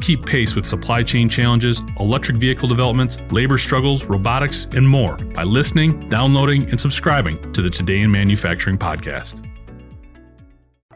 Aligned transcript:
Keep 0.00 0.24
pace 0.24 0.56
with 0.56 0.66
supply 0.66 1.02
chain 1.02 1.28
challenges, 1.28 1.82
electric 1.98 2.38
vehicle 2.38 2.68
developments, 2.68 3.18
labor 3.30 3.58
struggles, 3.58 4.06
robotics, 4.06 4.66
and 4.72 4.88
more 4.88 5.16
by 5.16 5.44
listening, 5.44 6.08
downloading, 6.08 6.68
and 6.70 6.80
subscribing 6.80 7.52
to 7.52 7.62
the 7.62 7.70
Today 7.70 8.00
in 8.00 8.10
Manufacturing 8.10 8.78
podcast. 8.78 9.46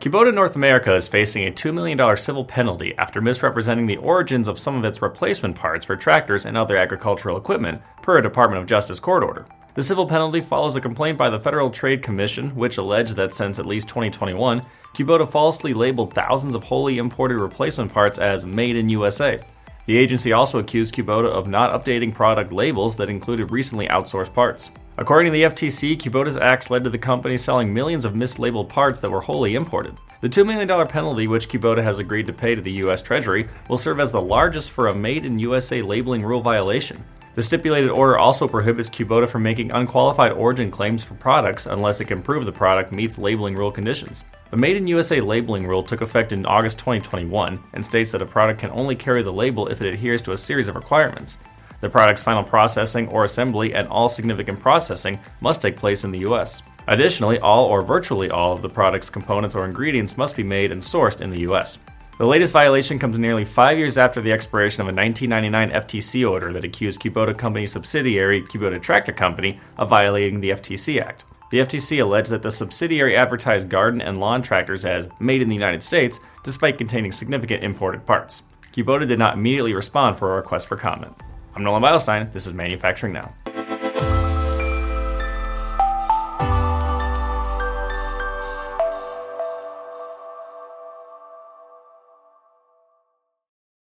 Kubota 0.00 0.34
North 0.34 0.56
America 0.56 0.94
is 0.94 1.08
facing 1.08 1.46
a 1.46 1.50
$2 1.50 1.72
million 1.72 2.16
civil 2.16 2.44
penalty 2.44 2.94
after 2.98 3.20
misrepresenting 3.20 3.86
the 3.86 3.96
origins 3.98 4.48
of 4.48 4.58
some 4.58 4.76
of 4.76 4.84
its 4.84 5.00
replacement 5.00 5.56
parts 5.56 5.84
for 5.84 5.96
tractors 5.96 6.44
and 6.44 6.56
other 6.56 6.76
agricultural 6.76 7.36
equipment, 7.36 7.80
per 8.02 8.18
a 8.18 8.22
Department 8.22 8.60
of 8.60 8.66
Justice 8.68 9.00
court 9.00 9.22
order. 9.22 9.46
The 9.74 9.82
civil 9.82 10.06
penalty 10.06 10.40
follows 10.40 10.76
a 10.76 10.80
complaint 10.80 11.18
by 11.18 11.30
the 11.30 11.40
Federal 11.40 11.68
Trade 11.68 12.00
Commission, 12.00 12.54
which 12.54 12.78
alleged 12.78 13.16
that 13.16 13.34
since 13.34 13.58
at 13.58 13.66
least 13.66 13.88
2021, 13.88 14.64
Kubota 14.94 15.28
falsely 15.28 15.74
labeled 15.74 16.14
thousands 16.14 16.54
of 16.54 16.62
wholly 16.62 16.98
imported 16.98 17.40
replacement 17.40 17.92
parts 17.92 18.16
as 18.16 18.46
made 18.46 18.76
in 18.76 18.88
USA. 18.88 19.40
The 19.86 19.96
agency 19.96 20.32
also 20.32 20.60
accused 20.60 20.94
Kubota 20.94 21.28
of 21.28 21.48
not 21.48 21.72
updating 21.72 22.14
product 22.14 22.52
labels 22.52 22.96
that 22.98 23.10
included 23.10 23.50
recently 23.50 23.88
outsourced 23.88 24.32
parts. 24.32 24.70
According 24.96 25.32
to 25.32 25.36
the 25.36 25.42
FTC, 25.42 25.96
Kubota's 25.96 26.36
acts 26.36 26.70
led 26.70 26.84
to 26.84 26.90
the 26.90 26.96
company 26.96 27.36
selling 27.36 27.74
millions 27.74 28.04
of 28.04 28.12
mislabeled 28.12 28.68
parts 28.68 29.00
that 29.00 29.10
were 29.10 29.22
wholly 29.22 29.56
imported. 29.56 29.96
The 30.20 30.28
$2 30.28 30.46
million 30.46 30.86
penalty, 30.86 31.26
which 31.26 31.48
Kubota 31.48 31.82
has 31.82 31.98
agreed 31.98 32.28
to 32.28 32.32
pay 32.32 32.54
to 32.54 32.62
the 32.62 32.72
U.S. 32.72 33.02
Treasury, 33.02 33.48
will 33.68 33.76
serve 33.76 33.98
as 33.98 34.12
the 34.12 34.22
largest 34.22 34.70
for 34.70 34.86
a 34.86 34.94
Made 34.94 35.24
in 35.24 35.40
USA 35.40 35.82
labeling 35.82 36.22
rule 36.22 36.40
violation. 36.40 37.04
The 37.34 37.42
stipulated 37.42 37.90
order 37.90 38.16
also 38.16 38.46
prohibits 38.46 38.88
Kubota 38.88 39.28
from 39.28 39.42
making 39.42 39.72
unqualified 39.72 40.30
origin 40.30 40.70
claims 40.70 41.02
for 41.02 41.14
products 41.14 41.66
unless 41.66 42.00
it 42.00 42.04
can 42.04 42.22
prove 42.22 42.46
the 42.46 42.52
product 42.52 42.92
meets 42.92 43.18
labeling 43.18 43.56
rule 43.56 43.72
conditions. 43.72 44.22
The 44.50 44.56
Made 44.56 44.76
in 44.76 44.86
USA 44.86 45.20
labeling 45.20 45.66
rule 45.66 45.82
took 45.82 46.00
effect 46.00 46.32
in 46.32 46.46
August 46.46 46.78
2021 46.78 47.58
and 47.72 47.84
states 47.84 48.12
that 48.12 48.22
a 48.22 48.26
product 48.26 48.60
can 48.60 48.70
only 48.70 48.94
carry 48.94 49.24
the 49.24 49.32
label 49.32 49.66
if 49.66 49.82
it 49.82 49.92
adheres 49.92 50.22
to 50.22 50.32
a 50.32 50.36
series 50.36 50.68
of 50.68 50.76
requirements. 50.76 51.38
The 51.80 51.90
product's 51.90 52.22
final 52.22 52.44
processing 52.44 53.08
or 53.08 53.24
assembly 53.24 53.74
and 53.74 53.88
all 53.88 54.08
significant 54.08 54.60
processing 54.60 55.18
must 55.40 55.60
take 55.60 55.76
place 55.76 56.04
in 56.04 56.12
the 56.12 56.20
US. 56.20 56.62
Additionally, 56.86 57.40
all 57.40 57.64
or 57.64 57.80
virtually 57.80 58.30
all 58.30 58.52
of 58.52 58.62
the 58.62 58.68
product's 58.68 59.10
components 59.10 59.56
or 59.56 59.64
ingredients 59.64 60.16
must 60.16 60.36
be 60.36 60.44
made 60.44 60.70
and 60.70 60.80
sourced 60.80 61.20
in 61.20 61.30
the 61.30 61.40
US. 61.40 61.78
The 62.16 62.26
latest 62.26 62.52
violation 62.52 63.00
comes 63.00 63.18
nearly 63.18 63.44
five 63.44 63.76
years 63.76 63.98
after 63.98 64.20
the 64.20 64.30
expiration 64.30 64.82
of 64.82 64.86
a 64.86 64.94
1999 64.94 65.82
FTC 65.82 66.30
order 66.30 66.52
that 66.52 66.62
accused 66.62 67.00
Kubota 67.00 67.36
Company 67.36 67.66
subsidiary, 67.66 68.40
Kubota 68.42 68.80
Tractor 68.80 69.10
Company, 69.10 69.58
of 69.78 69.90
violating 69.90 70.40
the 70.40 70.50
FTC 70.50 71.02
Act. 71.02 71.24
The 71.50 71.58
FTC 71.58 72.00
alleged 72.00 72.30
that 72.30 72.42
the 72.42 72.52
subsidiary 72.52 73.16
advertised 73.16 73.68
garden 73.68 74.00
and 74.00 74.20
lawn 74.20 74.42
tractors 74.42 74.84
as 74.84 75.08
made 75.18 75.42
in 75.42 75.48
the 75.48 75.56
United 75.56 75.82
States 75.82 76.20
despite 76.44 76.78
containing 76.78 77.10
significant 77.10 77.64
imported 77.64 78.06
parts. 78.06 78.42
Kubota 78.72 79.08
did 79.08 79.18
not 79.18 79.34
immediately 79.34 79.74
respond 79.74 80.16
for 80.16 80.32
a 80.32 80.36
request 80.36 80.68
for 80.68 80.76
comment. 80.76 81.14
I'm 81.56 81.64
Nolan 81.64 81.82
Beilstein. 81.82 82.32
This 82.32 82.46
is 82.46 82.54
Manufacturing 82.54 83.12
Now. 83.12 83.34